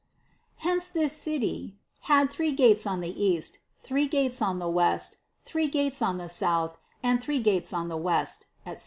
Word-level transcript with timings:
Hence 0.65 0.87
this 0.89 1.13
City 1.13 1.77
"had 2.09 2.31
three 2.31 2.53
gates 2.53 2.87
on 2.87 3.01
the 3.01 3.23
east, 3.23 3.59
three 3.83 4.07
gates 4.07 4.41
on 4.41 4.57
the 4.57 4.67
north, 4.67 5.17
three 5.43 5.67
gates 5.67 6.01
on 6.01 6.17
the 6.17 6.27
south, 6.27 6.79
and 7.03 7.21
three 7.21 7.39
gates 7.39 7.71
on 7.71 7.87
the 7.87 7.97
west," 8.01 8.47
etc. 8.65 8.79